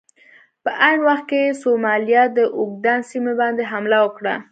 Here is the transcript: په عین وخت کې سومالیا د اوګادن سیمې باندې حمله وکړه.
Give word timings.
په 0.63 0.71
عین 0.85 0.99
وخت 1.07 1.25
کې 1.31 1.57
سومالیا 1.61 2.23
د 2.37 2.39
اوګادن 2.57 2.99
سیمې 3.09 3.33
باندې 3.41 3.63
حمله 3.71 3.97
وکړه. 4.01 4.35